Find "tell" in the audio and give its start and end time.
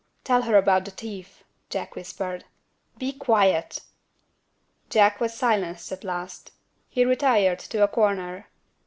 0.23-0.41